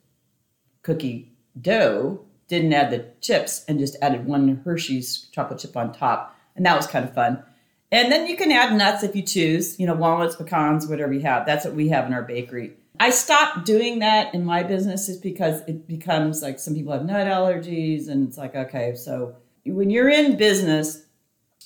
cookie 0.83 1.33
dough, 1.61 2.21
didn't 2.47 2.73
add 2.73 2.91
the 2.91 3.07
chips, 3.21 3.65
and 3.67 3.79
just 3.79 3.97
added 4.01 4.27
one 4.27 4.63
Hershey's 4.65 5.29
chocolate 5.33 5.59
chip 5.59 5.77
on 5.77 5.93
top. 5.93 6.37
And 6.55 6.65
that 6.65 6.77
was 6.77 6.87
kind 6.87 7.05
of 7.05 7.15
fun. 7.15 7.43
And 7.91 8.13
then 8.13 8.27
you 8.27 8.37
can 8.37 8.53
add 8.53 8.75
nuts 8.75 9.03
if 9.03 9.17
you 9.17 9.23
choose, 9.23 9.79
you 9.81 9.87
know, 9.87 9.95
walnuts, 9.95 10.37
pecans, 10.37 10.87
whatever 10.87 11.13
you 11.13 11.21
have. 11.21 11.45
That's 11.45 11.65
what 11.65 11.75
we 11.75 11.89
have 11.89 12.07
in 12.07 12.15
our 12.15 12.23
bakery. 12.23 12.75
I 13.03 13.11
stopped 13.11 13.67
doing 13.67 13.99
that 13.99 14.33
in 14.33 14.45
my 14.45 14.63
business 14.63 15.09
is 15.09 15.17
because 15.17 15.63
it 15.63 15.89
becomes 15.89 16.41
like 16.41 16.61
some 16.61 16.73
people 16.73 16.93
have 16.93 17.05
nut 17.05 17.27
allergies, 17.27 18.07
and 18.07 18.29
it's 18.29 18.39
like, 18.39 18.55
okay, 18.55 18.95
so 18.95 19.35
when 19.67 19.91
you're 19.91 20.09
in 20.09 20.37
business, 20.37 21.03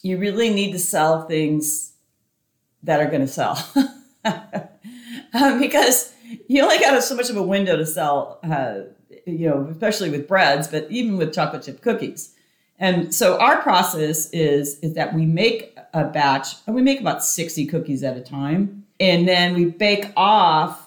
you 0.01 0.17
really 0.17 0.49
need 0.49 0.73
to 0.73 0.79
sell 0.79 1.27
things 1.27 1.93
that 2.85 3.01
are 3.01 3.11
going 3.11 3.21
to 3.21 3.29
sell. 3.29 3.63
um, 4.25 5.61
because 5.61 6.11
you 6.49 6.63
only 6.63 6.79
got 6.79 7.03
so 7.03 7.15
much 7.15 7.29
of 7.29 7.37
a 7.37 7.43
window 7.43 7.77
to 7.77 7.85
sell, 7.85 8.39
uh, 8.43 8.77
you 9.27 9.47
know, 9.47 9.69
especially 9.71 10.09
with 10.09 10.27
breads, 10.27 10.69
but 10.69 10.91
even 10.91 11.19
with 11.19 11.35
chocolate 11.35 11.65
chip 11.65 11.83
cookies. 11.83 12.35
And 12.79 13.15
so 13.15 13.39
our 13.41 13.61
process 13.61 14.31
is 14.31 14.79
is 14.79 14.95
that 14.95 15.13
we 15.13 15.27
make 15.27 15.77
a 15.93 16.05
batch, 16.05 16.55
and 16.67 16.75
we 16.75 16.81
make 16.81 16.99
about 16.99 17.23
sixty 17.23 17.67
cookies 17.67 18.03
at 18.03 18.17
a 18.17 18.23
time, 18.23 18.87
and 18.99 19.29
then 19.29 19.55
we 19.55 19.67
bake 19.67 20.15
off 20.17 20.86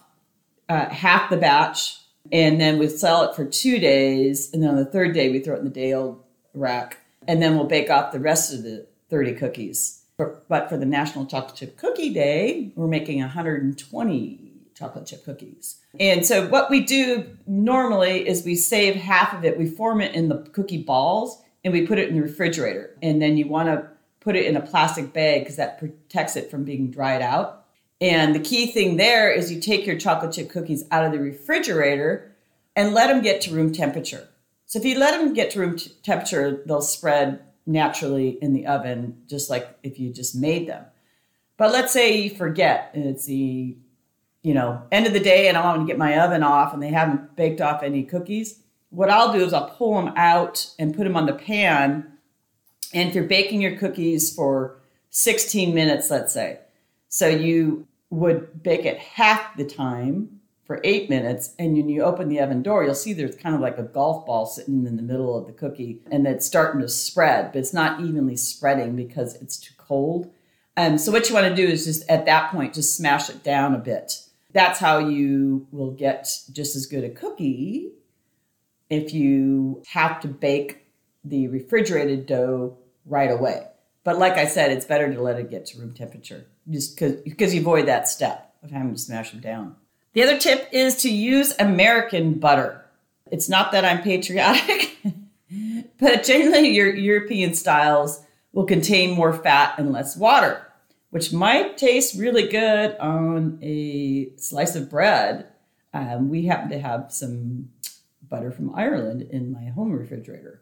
uh, 0.70 0.90
half 0.90 1.30
the 1.30 1.38
batch, 1.38 1.98
and 2.32 2.62
then 2.62 2.78
we 2.78 2.88
sell 2.88 3.24
it 3.24 3.36
for 3.36 3.44
two 3.44 3.80
days, 3.80 4.54
and 4.54 4.64
then 4.64 4.70
on 4.70 4.76
the 4.78 4.86
third 4.86 5.14
day 5.14 5.30
we 5.30 5.40
throw 5.40 5.56
it 5.56 5.60
in 5.60 5.66
the 5.66 5.72
day 5.72 5.94
old 5.94 6.24
rack, 6.54 6.98
and 7.28 7.42
then 7.42 7.56
we'll 7.56 7.66
bake 7.66 7.90
off 7.90 8.12
the 8.12 8.20
rest 8.20 8.54
of 8.54 8.64
the 8.64 8.88
thirty 9.10 9.34
cookies. 9.34 10.04
But 10.18 10.68
for 10.68 10.78
the 10.78 10.86
National 10.86 11.26
Chocolate 11.26 11.56
Chip 11.56 11.78
Cookie 11.78 12.14
Day, 12.14 12.74
we're 12.76 12.88
making 12.88 13.20
120 13.22 14.50
chocolate 14.80 15.06
chip 15.06 15.24
cookies. 15.24 15.80
And 16.00 16.26
so 16.26 16.48
what 16.48 16.70
we 16.70 16.82
do 16.82 17.38
normally 17.48 18.28
is 18.28 18.44
we 18.44 18.56
save 18.56 18.96
half 18.96 19.34
of 19.34 19.46
it, 19.46 19.58
we 19.58 19.66
form 19.66 20.02
it 20.02 20.16
in 20.16 20.30
the 20.30 20.38
cookie 20.38 20.84
balls, 20.84 21.42
and 21.64 21.74
we 21.74 21.86
put 21.86 22.00
it 22.00 22.10
in 22.10 22.16
the 22.16 22.22
refrigerator. 22.22 22.96
And 23.02 23.22
then 23.22 23.38
you 23.38 23.48
want 23.48 23.68
to 23.68 23.88
put 24.20 24.36
it 24.36 24.46
in 24.46 24.56
a 24.56 24.62
plastic 24.62 25.14
bag 25.14 25.42
because 25.42 25.58
that 25.58 25.80
protects 25.80 26.36
it 26.36 26.50
from 26.50 26.64
being 26.64 26.92
dried 26.92 27.22
out. 27.22 27.59
And 28.02 28.34
the 28.34 28.40
key 28.40 28.68
thing 28.68 28.98
there 28.98 29.32
is 29.32 29.52
you 29.52 29.60
take 29.60 29.86
your 29.86 29.98
chocolate 29.98 30.34
chip 30.34 30.50
cookies 30.50 30.86
out 30.90 31.06
of 31.06 31.12
the 31.12 31.20
refrigerator 31.20 32.36
and 32.76 32.94
let 32.94 33.08
them 33.08 33.22
get 33.22 33.42
to 33.42 33.54
room 33.54 33.74
temperature. 33.74 34.28
So 34.66 34.80
if 34.80 34.86
you 34.86 34.98
let 34.98 35.20
them 35.20 35.34
get 35.34 35.52
to 35.52 35.60
room 35.60 35.78
t- 35.78 35.92
temperature, 36.04 36.64
they'll 36.66 36.82
spread 36.82 37.42
naturally 37.66 38.38
in 38.42 38.54
the 38.54 38.68
oven, 38.68 39.24
just 39.28 39.50
like 39.50 39.78
if 39.84 40.00
you 40.00 40.14
just 40.14 40.36
made 40.36 40.68
them. 40.68 40.86
But 41.58 41.74
let's 41.74 41.92
say 41.92 42.22
you 42.22 42.30
forget 42.30 42.92
and 42.94 43.06
it's 43.06 43.26
the, 43.26 43.76
you 44.44 44.54
know, 44.54 44.82
end 44.92 45.08
of 45.08 45.14
the 45.14 45.20
day 45.20 45.50
and 45.50 45.58
I 45.58 45.66
want 45.66 45.82
to 45.82 45.88
get 45.88 45.98
my 45.98 46.20
oven 46.20 46.42
off 46.42 46.74
and 46.74 46.82
they 46.82 46.90
haven't 46.90 47.36
baked 47.36 47.60
off 47.60 47.84
any 47.84 48.04
cookies. 48.04 48.60
What 48.92 49.10
I'll 49.10 49.34
do 49.34 49.44
is 49.44 49.54
I'll 49.54 49.70
pull 49.70 49.96
them 49.96 50.14
out 50.16 50.74
and 50.80 50.96
put 50.96 51.04
them 51.04 51.18
on 51.18 51.26
the 51.26 51.34
pan. 51.34 52.14
And 52.94 53.10
if 53.10 53.16
you're 53.16 53.26
baking 53.26 53.62
your 53.62 53.78
cookies 53.78 54.34
for 54.34 54.80
16 55.10 55.76
minutes, 55.76 56.10
let's 56.10 56.34
say, 56.34 56.60
so 57.10 57.28
you 57.28 57.88
would 58.10 58.64
bake 58.64 58.86
it 58.86 58.98
half 58.98 59.58
the 59.58 59.66
time 59.66 60.40
for 60.66 60.80
eight 60.84 61.10
minutes. 61.10 61.56
And 61.58 61.74
when 61.74 61.90
you 61.90 62.04
open 62.04 62.30
the 62.30 62.40
oven 62.40 62.62
door, 62.62 62.84
you'll 62.84 62.94
see 62.94 63.14
there's 63.14 63.36
kind 63.36 63.56
of 63.56 63.62
like 63.62 63.80
a 63.80 63.84
golf 63.84 64.26
ball 64.28 64.46
sitting 64.46 64.86
in 64.86 64.96
the 64.96 65.02
middle 65.02 65.36
of 65.36 65.48
the 65.48 65.52
cookie 65.54 66.02
and 66.12 66.28
it's 66.28 66.46
starting 66.46 66.80
to 66.82 66.88
spread, 66.88 67.52
but 67.52 67.60
it's 67.60 67.74
not 67.74 68.02
evenly 68.02 68.38
spreading 68.38 68.96
because 68.96 69.34
it's 69.42 69.58
too 69.58 69.74
cold. 69.78 70.32
And 70.78 71.02
so 71.02 71.12
what 71.12 71.28
you 71.28 71.36
want 71.36 71.48
to 71.48 71.56
do 71.56 71.68
is 71.68 71.86
just 71.86 72.08
at 72.08 72.28
that 72.28 72.52
point, 72.52 72.76
just 72.76 72.96
smash 72.96 73.30
it 73.30 73.44
down 73.44 73.74
a 73.74 73.80
bit. 73.80 74.24
That's 74.54 74.80
how 74.80 75.00
you 75.00 75.68
will 75.72 75.92
get 75.92 76.30
just 76.52 76.76
as 76.76 76.86
good 76.86 77.04
a 77.04 77.10
cookie 77.10 77.92
if 78.90 79.14
you 79.14 79.84
have 79.88 80.22
to 80.22 80.28
bake 80.28 80.86
the 81.24 81.48
refrigerated 81.48 82.28
dough 82.28 82.78
right 83.06 83.32
away. 83.32 83.66
But 84.04 84.18
like 84.18 84.34
I 84.34 84.46
said, 84.46 84.72
it's 84.72 84.86
better 84.86 85.14
to 85.14 85.22
let 85.22 85.40
it 85.40 85.50
get 85.50 85.66
to 85.68 85.80
room 85.80 85.94
temperature 85.94 86.46
just 86.70 86.98
because 87.00 87.54
you 87.54 87.62
avoid 87.62 87.88
that 87.88 88.08
step 88.08 88.54
of 88.64 88.72
having 88.72 88.94
to 88.94 89.00
smash 89.00 89.32
them 89.32 89.42
down. 89.42 89.76
The 90.14 90.24
other 90.24 90.40
tip 90.40 90.70
is 90.72 90.96
to 90.98 91.10
use 91.10 91.54
American 91.60 92.40
butter. 92.40 92.86
It's 93.32 93.50
not 93.50 93.72
that 93.72 93.86
I'm 93.86 94.02
patriotic, 94.02 94.98
but 96.00 96.24
generally 96.24 96.70
your 96.70 96.94
European 96.96 97.54
styles 97.54 98.24
will 98.54 98.66
contain 98.66 99.12
more 99.12 99.34
fat 99.34 99.76
and 99.78 99.92
less 99.92 100.18
water, 100.18 100.66
which 101.12 101.32
might 101.32 101.78
taste 101.78 102.18
really 102.18 102.48
good 102.48 102.98
on 102.98 103.60
a 103.62 104.32
slice 104.38 104.76
of 104.76 104.90
bread. 104.90 105.48
Um, 105.94 106.30
we 106.30 106.46
happen 106.46 106.70
to 106.70 106.80
have 106.80 107.12
some 107.12 107.70
butter 108.28 108.52
from 108.52 108.74
Ireland 108.76 109.24
in 109.24 109.52
my 109.52 109.70
home 109.70 109.92
refrigerator. 109.92 110.62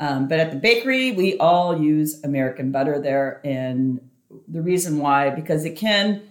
Um, 0.00 0.28
but 0.28 0.40
at 0.40 0.50
the 0.50 0.56
bakery, 0.56 1.12
we 1.12 1.36
all 1.38 1.80
use 1.80 2.24
American 2.24 2.72
butter 2.72 2.98
there. 2.98 3.40
And 3.44 4.00
the 4.48 4.62
reason 4.62 4.98
why, 4.98 5.30
because 5.30 5.64
it 5.64 5.76
can 5.76 6.22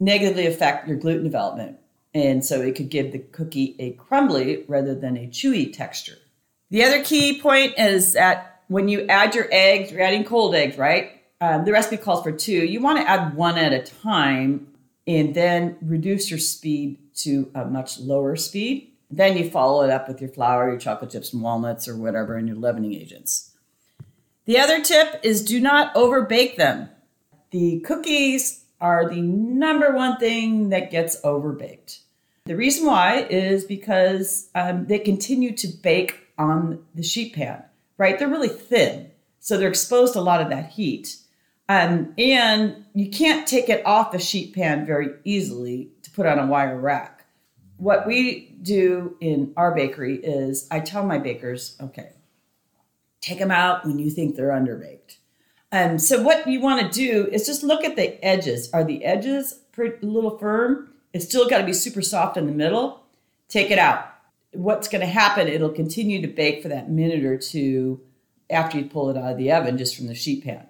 negatively 0.00 0.46
affect 0.46 0.88
your 0.88 0.96
gluten 0.96 1.22
development. 1.22 1.78
And 2.14 2.44
so 2.44 2.60
it 2.60 2.74
could 2.74 2.88
give 2.88 3.12
the 3.12 3.18
cookie 3.18 3.76
a 3.78 3.92
crumbly 3.92 4.64
rather 4.66 4.94
than 4.94 5.16
a 5.16 5.28
chewy 5.28 5.72
texture. 5.72 6.16
The 6.70 6.82
other 6.82 7.04
key 7.04 7.40
point 7.40 7.74
is 7.78 8.14
that 8.14 8.62
when 8.68 8.88
you 8.88 9.06
add 9.08 9.34
your 9.34 9.48
eggs, 9.52 9.92
you're 9.92 10.00
adding 10.00 10.24
cold 10.24 10.54
eggs, 10.54 10.78
right? 10.78 11.12
Um, 11.40 11.64
the 11.64 11.72
recipe 11.72 11.98
calls 11.98 12.22
for 12.22 12.32
two. 12.32 12.52
You 12.52 12.80
want 12.80 12.98
to 12.98 13.08
add 13.08 13.34
one 13.34 13.58
at 13.58 13.72
a 13.72 13.82
time 13.82 14.68
and 15.06 15.34
then 15.34 15.76
reduce 15.82 16.30
your 16.30 16.38
speed 16.38 16.98
to 17.16 17.50
a 17.54 17.64
much 17.64 17.98
lower 17.98 18.36
speed. 18.36 18.89
Then 19.10 19.36
you 19.36 19.50
follow 19.50 19.82
it 19.82 19.90
up 19.90 20.06
with 20.08 20.20
your 20.20 20.30
flour, 20.30 20.70
your 20.70 20.78
chocolate 20.78 21.10
chips 21.10 21.32
and 21.32 21.42
walnuts 21.42 21.88
or 21.88 21.96
whatever, 21.96 22.36
and 22.36 22.46
your 22.46 22.56
leavening 22.56 22.94
agents. 22.94 23.50
The 24.44 24.58
other 24.58 24.82
tip 24.82 25.20
is 25.22 25.44
do 25.44 25.60
not 25.60 25.94
over 25.96 26.22
bake 26.22 26.56
them. 26.56 26.88
The 27.50 27.80
cookies 27.80 28.64
are 28.80 29.08
the 29.08 29.20
number 29.20 29.92
one 29.92 30.16
thing 30.18 30.70
that 30.70 30.90
gets 30.90 31.20
overbaked. 31.22 32.00
The 32.46 32.56
reason 32.56 32.86
why 32.86 33.26
is 33.30 33.64
because 33.64 34.48
um, 34.54 34.86
they 34.86 34.98
continue 34.98 35.54
to 35.56 35.68
bake 35.68 36.28
on 36.38 36.82
the 36.94 37.02
sheet 37.02 37.34
pan, 37.34 37.62
right? 37.98 38.18
They're 38.18 38.28
really 38.28 38.48
thin, 38.48 39.10
so 39.40 39.58
they're 39.58 39.68
exposed 39.68 40.14
to 40.14 40.20
a 40.20 40.22
lot 40.22 40.40
of 40.40 40.48
that 40.48 40.70
heat. 40.70 41.16
Um, 41.68 42.14
and 42.18 42.84
you 42.94 43.10
can't 43.10 43.46
take 43.46 43.68
it 43.68 43.84
off 43.86 44.10
the 44.10 44.18
sheet 44.18 44.54
pan 44.54 44.86
very 44.86 45.10
easily 45.24 45.90
to 46.02 46.10
put 46.10 46.26
on 46.26 46.38
a 46.38 46.46
wire 46.46 46.80
rack. 46.80 47.19
What 47.80 48.06
we 48.06 48.54
do 48.60 49.16
in 49.22 49.54
our 49.56 49.74
bakery 49.74 50.16
is 50.16 50.68
I 50.70 50.80
tell 50.80 51.02
my 51.02 51.16
bakers, 51.16 51.78
okay, 51.80 52.10
take 53.22 53.38
them 53.38 53.50
out 53.50 53.86
when 53.86 53.98
you 53.98 54.10
think 54.10 54.36
they're 54.36 54.50
underbaked. 54.50 55.16
Um, 55.72 55.98
so 55.98 56.22
what 56.22 56.46
you 56.46 56.60
want 56.60 56.82
to 56.82 56.90
do 56.92 57.26
is 57.32 57.46
just 57.46 57.62
look 57.62 57.82
at 57.82 57.96
the 57.96 58.22
edges. 58.22 58.68
Are 58.74 58.84
the 58.84 59.02
edges 59.02 59.60
a 59.78 59.92
little 60.02 60.36
firm? 60.36 60.92
It's 61.14 61.24
still 61.24 61.48
got 61.48 61.58
to 61.58 61.64
be 61.64 61.72
super 61.72 62.02
soft 62.02 62.36
in 62.36 62.44
the 62.44 62.52
middle. 62.52 63.02
Take 63.48 63.70
it 63.70 63.78
out. 63.78 64.12
What's 64.52 64.88
going 64.88 65.00
to 65.00 65.06
happen? 65.06 65.48
It'll 65.48 65.70
continue 65.70 66.20
to 66.20 66.28
bake 66.28 66.60
for 66.62 66.68
that 66.68 66.90
minute 66.90 67.24
or 67.24 67.38
two 67.38 68.02
after 68.50 68.78
you 68.78 68.90
pull 68.90 69.08
it 69.08 69.16
out 69.16 69.32
of 69.32 69.38
the 69.38 69.52
oven, 69.52 69.78
just 69.78 69.96
from 69.96 70.06
the 70.06 70.14
sheet 70.14 70.44
pan. 70.44 70.66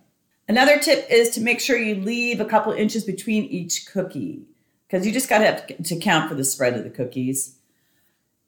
Another 0.47 0.79
tip 0.79 1.09
is 1.11 1.31
to 1.31 1.41
make 1.41 1.59
sure 1.59 1.77
you 1.77 1.97
leave 1.97 2.41
a 2.41 2.45
couple 2.45 2.73
inches 2.73 3.03
between 3.03 3.47
each 3.47 3.87
cookie 3.87 4.45
because 4.91 5.07
you 5.07 5.13
just 5.13 5.29
got 5.29 5.39
to 5.39 5.45
have 5.45 5.67
to 5.85 5.97
count 5.97 6.29
for 6.29 6.35
the 6.35 6.45
spread 6.45 6.75
of 6.75 6.83
the 6.83 6.91
cookies. 6.91 7.55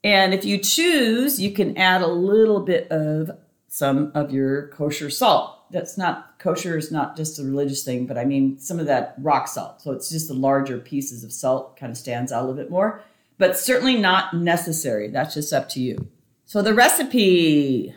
And 0.03 0.33
if 0.33 0.43
you 0.43 0.57
choose, 0.57 1.41
you 1.41 1.51
can 1.51 1.77
add 1.77 2.01
a 2.01 2.07
little 2.07 2.59
bit 2.59 2.91
of 2.91 3.31
some 3.69 4.11
of 4.13 4.31
your 4.31 4.67
kosher 4.67 5.09
salt 5.09 5.63
that's 5.71 5.97
not 5.97 6.37
kosher 6.37 6.77
is 6.77 6.91
not 6.91 7.17
just 7.17 7.39
a 7.39 7.43
religious 7.43 7.83
thing, 7.83 8.05
but 8.05 8.17
I 8.17 8.25
mean 8.25 8.59
some 8.59 8.79
of 8.79 8.85
that 8.85 9.15
rock 9.17 9.47
salt. 9.47 9.81
So 9.81 9.91
it's 9.91 10.09
just 10.09 10.27
the 10.27 10.33
larger 10.35 10.77
pieces 10.77 11.23
of 11.23 11.31
salt 11.31 11.77
kind 11.77 11.91
of 11.91 11.97
stands 11.97 12.31
out 12.31 12.43
a 12.43 12.45
little 12.45 12.61
bit 12.61 12.69
more, 12.69 13.01
but 13.37 13.57
certainly 13.57 13.97
not 13.97 14.35
necessary. 14.35 15.07
That's 15.07 15.33
just 15.33 15.51
up 15.51 15.69
to 15.69 15.81
you. 15.81 16.07
So 16.45 16.61
the 16.61 16.73
recipe. 16.73 17.95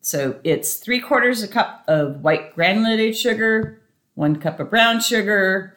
So 0.00 0.38
it's 0.44 0.74
three 0.74 1.00
quarters 1.00 1.42
a 1.42 1.48
cup 1.48 1.84
of 1.88 2.20
white 2.20 2.54
granulated 2.54 3.16
sugar, 3.16 3.80
one 4.14 4.36
cup 4.36 4.60
of 4.60 4.68
brown 4.68 5.00
sugar, 5.00 5.73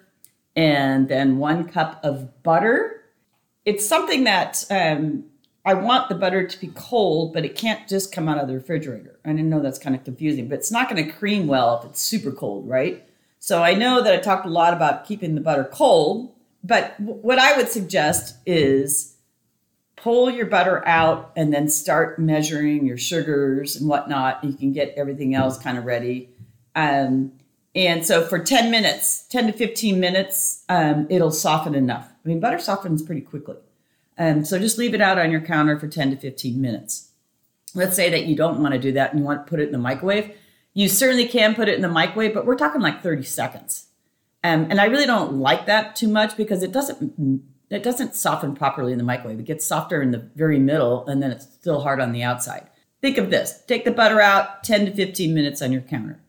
and 0.57 1.07
then 1.07 1.37
one 1.37 1.69
cup 1.69 1.99
of 2.03 2.43
butter. 2.43 3.03
It's 3.63 3.87
something 3.87 4.23
that 4.23 4.65
um, 4.71 5.25
I 5.63 5.75
want 5.75 6.09
the 6.09 6.15
butter 6.15 6.47
to 6.47 6.59
be 6.59 6.71
cold, 6.73 7.31
but 7.33 7.45
it 7.45 7.55
can't 7.55 7.87
just 7.87 8.11
come 8.11 8.27
out 8.27 8.39
of 8.39 8.47
the 8.47 8.55
refrigerator. 8.55 9.19
I 9.23 9.33
know 9.33 9.61
that's 9.61 9.77
kind 9.77 9.95
of 9.95 10.03
confusing, 10.03 10.47
but 10.47 10.55
it's 10.55 10.71
not 10.71 10.89
going 10.89 11.05
to 11.05 11.11
cream 11.11 11.45
well 11.45 11.77
if 11.79 11.89
it's 11.89 12.01
super 12.01 12.31
cold, 12.31 12.67
right? 12.67 13.07
So 13.39 13.61
I 13.61 13.75
know 13.75 14.01
that 14.01 14.13
I 14.13 14.17
talked 14.17 14.47
a 14.47 14.49
lot 14.49 14.73
about 14.73 15.05
keeping 15.05 15.35
the 15.35 15.41
butter 15.41 15.69
cold, 15.71 16.33
but 16.63 16.97
w- 16.97 17.19
what 17.21 17.37
I 17.37 17.55
would 17.55 17.69
suggest 17.69 18.37
is 18.45 19.15
pull 19.95 20.29
your 20.29 20.47
butter 20.47 20.85
out 20.87 21.33
and 21.35 21.53
then 21.53 21.69
start 21.69 22.17
measuring 22.17 22.85
your 22.85 22.97
sugars 22.97 23.75
and 23.75 23.87
whatnot. 23.87 24.43
You 24.43 24.53
can 24.53 24.71
get 24.71 24.93
everything 24.97 25.35
else 25.35 25.59
kind 25.59 25.77
of 25.77 25.85
ready. 25.85 26.29
Um, 26.75 27.33
and 27.77 28.03
so 28.03 28.25
for 28.25 28.39
10 28.39 28.71
minutes, 28.71 29.27
10 29.27 29.47
to 29.47 29.53
15 29.53 29.99
minutes, 29.99 30.63
um, 30.67 31.05
it'll 31.11 31.31
soften 31.31 31.75
enough. 31.75 32.11
I 32.25 32.27
mean, 32.27 32.39
butter 32.39 32.57
softens 32.57 33.03
pretty 33.03 33.21
quickly. 33.21 33.57
Um, 34.17 34.43
so 34.43 34.57
just 34.57 34.79
leave 34.79 34.95
it 34.95 35.01
out 35.01 35.19
on 35.19 35.29
your 35.29 35.41
counter 35.41 35.77
for 35.77 35.87
10 35.87 36.09
to 36.09 36.17
15 36.17 36.59
minutes. 36.59 37.11
Let's 37.75 37.95
say 37.95 38.09
that 38.09 38.25
you 38.25 38.35
don't 38.35 38.59
want 38.59 38.73
to 38.73 38.79
do 38.79 38.91
that 38.93 39.11
and 39.11 39.19
you 39.19 39.25
want 39.25 39.45
to 39.45 39.49
put 39.49 39.59
it 39.59 39.67
in 39.67 39.73
the 39.73 39.77
microwave. 39.77 40.31
You 40.73 40.89
certainly 40.89 41.27
can 41.27 41.53
put 41.53 41.69
it 41.69 41.75
in 41.75 41.83
the 41.83 41.87
microwave, 41.87 42.33
but 42.33 42.47
we're 42.47 42.55
talking 42.55 42.81
like 42.81 43.03
30 43.03 43.21
seconds. 43.21 43.85
Um, 44.43 44.65
and 44.71 44.81
I 44.81 44.85
really 44.85 45.05
don't 45.05 45.33
like 45.33 45.67
that 45.67 45.95
too 45.95 46.07
much 46.07 46.35
because 46.35 46.63
it 46.63 46.71
doesn't 46.71 47.43
it 47.69 47.83
doesn't 47.83 48.15
soften 48.15 48.55
properly 48.55 48.91
in 48.91 48.97
the 48.97 49.03
microwave. 49.03 49.39
It 49.39 49.45
gets 49.45 49.65
softer 49.65 50.01
in 50.01 50.11
the 50.11 50.29
very 50.35 50.57
middle 50.57 51.05
and 51.05 51.21
then 51.21 51.31
it's 51.31 51.45
still 51.45 51.81
hard 51.81 51.99
on 51.99 52.11
the 52.11 52.23
outside. 52.23 52.69
Think 53.01 53.17
of 53.17 53.29
this. 53.29 53.61
Take 53.67 53.85
the 53.85 53.91
butter 53.91 54.21
out 54.21 54.63
10 54.63 54.85
to 54.85 54.91
15 54.93 55.33
minutes 55.33 55.61
on 55.61 55.71
your 55.71 55.81
counter. 55.81 56.19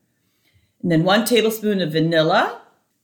And 0.83 0.93
then 0.93 1.05
one 1.05 1.25
tablespoon 1.25 1.81
of 1.81 1.93
vanilla, 1.93 2.61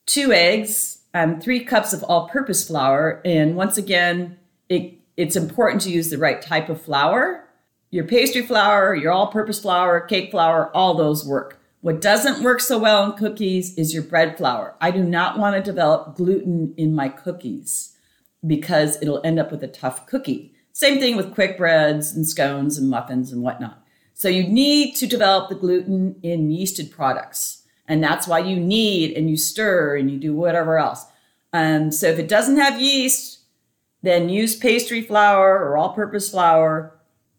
two 0.06 0.32
eggs, 0.32 0.98
um, 1.12 1.40
three 1.40 1.64
cups 1.64 1.92
of 1.92 2.02
all 2.04 2.28
purpose 2.28 2.66
flour. 2.66 3.20
And 3.24 3.56
once 3.56 3.78
again, 3.78 4.38
it, 4.68 4.94
it's 5.16 5.36
important 5.36 5.82
to 5.82 5.90
use 5.90 6.10
the 6.10 6.18
right 6.18 6.40
type 6.40 6.68
of 6.68 6.80
flour. 6.80 7.48
Your 7.90 8.04
pastry 8.04 8.42
flour, 8.42 8.94
your 8.94 9.12
all 9.12 9.28
purpose 9.28 9.60
flour, 9.60 10.00
cake 10.00 10.30
flour, 10.30 10.74
all 10.74 10.94
those 10.94 11.24
work. 11.26 11.60
What 11.80 12.00
doesn't 12.00 12.42
work 12.42 12.60
so 12.60 12.78
well 12.78 13.04
in 13.04 13.12
cookies 13.12 13.76
is 13.76 13.92
your 13.92 14.02
bread 14.02 14.38
flour. 14.38 14.74
I 14.80 14.90
do 14.90 15.04
not 15.04 15.38
want 15.38 15.54
to 15.54 15.62
develop 15.62 16.16
gluten 16.16 16.74
in 16.76 16.94
my 16.94 17.08
cookies 17.08 17.94
because 18.46 19.00
it'll 19.02 19.20
end 19.24 19.38
up 19.38 19.50
with 19.52 19.62
a 19.62 19.68
tough 19.68 20.06
cookie. 20.06 20.54
Same 20.72 20.98
thing 20.98 21.14
with 21.14 21.34
quick 21.34 21.56
breads 21.56 22.16
and 22.16 22.26
scones 22.26 22.78
and 22.78 22.88
muffins 22.88 23.32
and 23.32 23.42
whatnot. 23.42 23.84
So 24.14 24.28
you 24.28 24.44
need 24.44 24.96
to 24.96 25.06
develop 25.06 25.48
the 25.48 25.54
gluten 25.54 26.16
in 26.22 26.48
yeasted 26.48 26.90
products. 26.90 27.63
And 27.86 28.02
that's 28.02 28.26
why 28.26 28.38
you 28.38 28.56
need 28.56 29.16
and 29.16 29.28
you 29.28 29.36
stir 29.36 29.96
and 29.96 30.10
you 30.10 30.18
do 30.18 30.34
whatever 30.34 30.78
else. 30.78 31.04
Um, 31.52 31.92
so 31.92 32.08
if 32.08 32.18
it 32.18 32.28
doesn't 32.28 32.56
have 32.56 32.80
yeast, 32.80 33.40
then 34.02 34.28
use 34.28 34.56
pastry 34.56 35.02
flour 35.02 35.58
or 35.58 35.76
all 35.76 35.92
purpose 35.92 36.30
flour. 36.30 36.98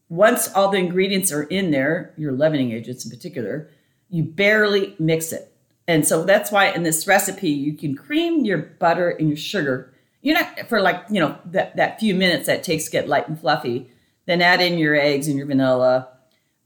Once 0.10 0.52
all 0.54 0.70
the 0.70 0.78
ingredients 0.78 1.32
are 1.32 1.44
in 1.44 1.72
there, 1.72 2.14
your 2.18 2.32
leavening 2.32 2.72
agents 2.72 3.06
in 3.06 3.12
particular, 3.12 3.70
you 4.10 4.24
barely 4.24 4.96
mix 5.00 5.32
it. 5.32 5.52
And 5.88 6.08
so 6.08 6.24
that's 6.24 6.52
why 6.52 6.70
in 6.70 6.84
this 6.84 7.08
recipe, 7.08 7.50
you 7.50 7.74
can 7.74 7.96
cream 7.96 8.46
your 8.46 8.58
butter 8.58 9.10
and 9.10 9.28
your 9.28 9.38
sugar. 9.38 9.94
You 10.22 10.34
know, 10.34 10.48
for 10.68 10.82
like, 10.82 11.04
you 11.10 11.20
know, 11.20 11.38
that, 11.46 11.76
that 11.76 12.00
few 12.00 12.16
minutes 12.16 12.48
that 12.48 12.64
takes 12.64 12.86
to 12.86 12.92
get 12.92 13.08
light 13.08 13.28
and 13.28 13.40
fluffy. 13.40 13.92
Then 14.26 14.42
add 14.42 14.62
in 14.62 14.80
your 14.80 14.96
eggs 14.96 15.28
and 15.28 15.38
your 15.38 15.46
vanilla. 15.46 16.10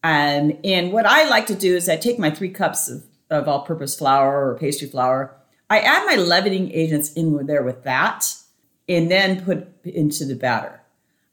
Um, 0.01 0.57
and 0.63 0.93
what 0.93 1.05
I 1.05 1.27
like 1.27 1.47
to 1.47 1.55
do 1.55 1.75
is 1.75 1.89
I 1.89 1.97
take 1.97 2.17
my 2.17 2.29
three 2.29 2.51
cups 2.51 2.87
of, 2.87 3.03
of 3.29 3.47
all 3.47 3.61
purpose 3.61 3.97
flour 3.97 4.49
or 4.49 4.57
pastry 4.57 4.87
flour. 4.87 5.35
I 5.69 5.79
add 5.79 6.05
my 6.05 6.15
leavening 6.15 6.71
agents 6.71 7.13
in 7.13 7.45
there 7.45 7.63
with 7.63 7.83
that 7.83 8.33
and 8.87 9.09
then 9.09 9.43
put 9.43 9.67
into 9.85 10.25
the 10.25 10.35
batter. 10.35 10.81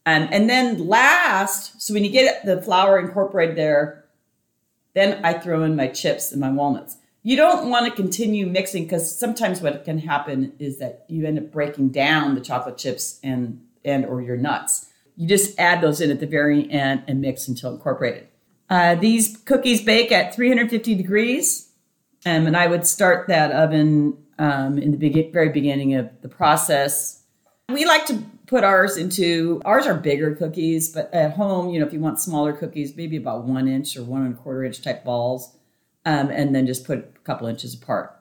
Um, 0.04 0.28
and 0.30 0.48
then 0.48 0.86
last, 0.86 1.80
so 1.80 1.94
when 1.94 2.04
you 2.04 2.10
get 2.10 2.44
the 2.44 2.62
flour 2.62 2.98
incorporated 2.98 3.56
there, 3.56 4.04
then 4.94 5.24
I 5.24 5.34
throw 5.34 5.62
in 5.62 5.74
my 5.74 5.88
chips 5.88 6.32
and 6.32 6.40
my 6.40 6.50
walnuts. 6.50 6.96
You 7.22 7.36
don't 7.36 7.70
want 7.70 7.86
to 7.86 7.90
continue 7.90 8.46
mixing 8.46 8.84
because 8.84 9.18
sometimes 9.18 9.60
what 9.60 9.84
can 9.84 9.98
happen 9.98 10.52
is 10.60 10.78
that 10.78 11.04
you 11.08 11.26
end 11.26 11.38
up 11.38 11.50
breaking 11.50 11.88
down 11.88 12.34
the 12.34 12.40
chocolate 12.40 12.78
chips 12.78 13.18
and 13.22 13.62
and 13.84 14.04
or 14.06 14.22
your 14.22 14.36
nuts. 14.36 14.90
You 15.16 15.26
just 15.26 15.58
add 15.58 15.80
those 15.80 16.00
in 16.00 16.10
at 16.10 16.20
the 16.20 16.26
very 16.26 16.70
end 16.70 17.02
and 17.08 17.20
mix 17.20 17.48
until 17.48 17.72
incorporated. 17.72 18.28
Uh, 18.70 18.94
these 18.94 19.36
cookies 19.38 19.82
bake 19.82 20.12
at 20.12 20.34
350 20.34 20.94
degrees, 20.94 21.65
um, 22.26 22.46
and 22.46 22.56
I 22.56 22.66
would 22.66 22.86
start 22.86 23.28
that 23.28 23.52
oven 23.52 24.18
um, 24.38 24.78
in 24.78 24.90
the 24.90 24.96
be- 24.96 25.30
very 25.30 25.48
beginning 25.48 25.94
of 25.94 26.10
the 26.20 26.28
process. 26.28 27.22
We 27.68 27.84
like 27.84 28.04
to 28.06 28.22
put 28.46 28.64
ours 28.64 28.96
into 28.96 29.62
ours 29.64 29.86
are 29.86 29.94
bigger 29.94 30.34
cookies, 30.34 30.88
but 30.90 31.12
at 31.14 31.32
home, 31.32 31.70
you 31.70 31.80
know, 31.80 31.86
if 31.86 31.92
you 31.92 32.00
want 32.00 32.20
smaller 32.20 32.52
cookies, 32.52 32.96
maybe 32.96 33.16
about 33.16 33.44
one 33.44 33.68
inch 33.68 33.96
or 33.96 34.02
one 34.02 34.24
and 34.24 34.34
a 34.34 34.36
quarter 34.36 34.64
inch 34.64 34.82
type 34.82 35.04
balls, 35.04 35.56
um, 36.04 36.28
and 36.30 36.54
then 36.54 36.66
just 36.66 36.84
put 36.84 36.98
a 36.98 37.18
couple 37.24 37.46
inches 37.46 37.74
apart. 37.74 38.16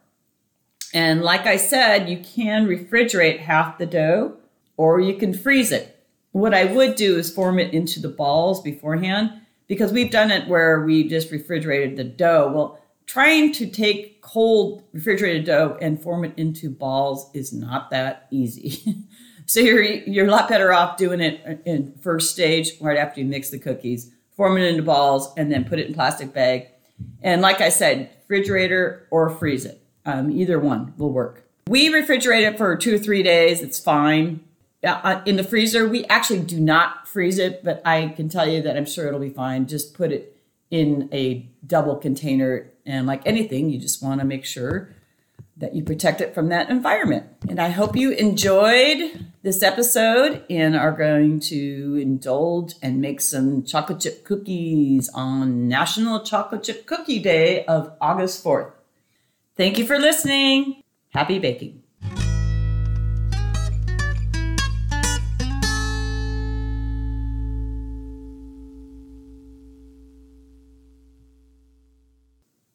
And 0.94 1.22
like 1.22 1.46
I 1.46 1.58
said, 1.58 2.10
you 2.10 2.18
can 2.18 2.68
refrigerate 2.68 3.40
half 3.40 3.78
the 3.78 3.86
dough 3.86 4.38
or 4.78 5.00
you 5.00 5.16
can 5.16 5.34
freeze 5.34 5.72
it. 5.72 6.00
What 6.32 6.54
I 6.54 6.66
would 6.66 6.96
do 6.96 7.18
is 7.18 7.34
form 7.34 7.60
it 7.60 7.74
into 7.74 8.00
the 8.00 8.08
balls 8.08 8.62
beforehand 8.62 9.32
because 9.68 9.92
we've 9.92 10.12
done 10.12 10.32
it 10.32 10.48
where 10.48 10.84
we 10.84 11.08
just 11.08 11.32
refrigerated 11.32 11.98
the 11.98 12.04
dough. 12.04 12.52
Well, 12.54 12.80
trying 13.06 13.52
to 13.54 13.68
take 13.68 14.22
cold 14.22 14.84
refrigerated 14.92 15.46
dough 15.46 15.78
and 15.82 16.02
form 16.02 16.26
it 16.26 16.34
into 16.38 16.70
balls 16.70 17.30
is 17.34 17.54
not 17.54 17.90
that 17.92 18.28
easy. 18.32 18.96
So 19.48 19.60
you're 19.60 19.84
you're 19.84 20.28
a 20.28 20.32
lot 20.32 20.50
better 20.50 20.74
off 20.74 20.98
doing 20.98 21.22
it 21.22 21.62
in 21.66 21.94
first 22.02 22.32
stage 22.32 22.72
right 22.82 22.98
after 22.98 23.22
you 23.22 23.28
mix 23.28 23.52
the 23.52 23.60
cookies, 23.60 24.12
form 24.36 24.58
it 24.58 24.64
into 24.64 24.84
balls, 24.84 25.32
and 25.38 25.52
then 25.52 25.66
put 25.66 25.80
it 25.80 25.88
in 25.88 25.94
plastic 25.94 26.34
bag. 26.34 26.68
And 27.22 27.42
like 27.42 27.62
I 27.62 27.70
said, 27.70 28.10
refrigerator 28.28 29.08
or 29.12 29.30
freeze 29.30 29.66
it. 29.66 29.82
Um, 30.06 30.32
either 30.32 30.60
one 30.60 30.94
will 30.98 31.12
work. 31.12 31.48
We 31.68 31.90
refrigerate 31.90 32.48
it 32.48 32.58
for 32.58 32.76
two 32.76 32.96
or 32.96 32.98
three 32.98 33.24
days. 33.24 33.62
It's 33.62 33.80
fine. 33.80 34.44
Uh, 34.84 35.22
in 35.26 35.36
the 35.36 35.44
freezer, 35.44 35.88
we 35.88 36.06
actually 36.06 36.42
do 36.42 36.60
not 36.60 37.08
freeze 37.08 37.40
it, 37.40 37.64
but 37.64 37.82
I 37.86 38.10
can 38.10 38.30
tell 38.30 38.48
you 38.48 38.62
that 38.62 38.78
I'm 38.78 38.86
sure 38.86 39.08
it'll 39.08 39.20
be 39.20 39.30
fine. 39.30 39.68
Just 39.68 39.96
put 39.96 40.12
it 40.12 40.38
in 40.70 41.10
a 41.12 41.50
double 41.66 41.96
container. 41.96 42.72
And 42.86 43.08
like 43.08 43.26
anything, 43.26 43.70
you 43.70 43.80
just 43.80 44.04
want 44.04 44.22
to 44.22 44.26
make 44.26 44.46
sure 44.46 44.94
that 45.58 45.74
you 45.74 45.84
protect 45.84 46.20
it 46.20 46.36
from 46.36 46.50
that 46.50 46.70
environment. 46.70 47.26
And 47.48 47.60
I 47.60 47.70
hope 47.70 47.96
you 47.96 48.12
enjoyed 48.12 49.26
this 49.42 49.64
episode 49.64 50.44
and 50.50 50.76
are 50.76 50.92
going 50.92 51.40
to 51.42 51.98
indulge 52.02 52.74
and 52.82 53.00
make 53.00 53.22
some 53.22 53.64
chocolate 53.64 54.02
chip 54.02 54.26
cookies 54.26 55.10
on 55.14 55.68
National 55.68 56.24
Chocolate 56.24 56.64
Chip 56.64 56.86
Cookie 56.86 57.20
Day 57.20 57.64
of 57.66 57.94
August 58.02 58.44
4th. 58.44 58.72
Thank 59.56 59.78
you 59.78 59.86
for 59.86 59.98
listening. 59.98 60.84
Happy 61.12 61.40
baking. 61.40 61.85